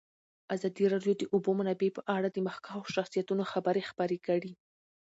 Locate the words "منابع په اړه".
1.59-2.27